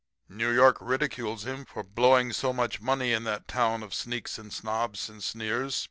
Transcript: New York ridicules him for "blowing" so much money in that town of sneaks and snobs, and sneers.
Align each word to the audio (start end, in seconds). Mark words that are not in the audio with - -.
New 0.29 0.49
York 0.49 0.77
ridicules 0.81 1.45
him 1.45 1.63
for 1.63 1.83
"blowing" 1.83 2.33
so 2.33 2.51
much 2.51 2.81
money 2.81 3.13
in 3.13 3.23
that 3.25 3.47
town 3.47 3.83
of 3.83 3.93
sneaks 3.93 4.39
and 4.39 4.51
snobs, 4.51 5.09
and 5.09 5.23
sneers. 5.23 5.79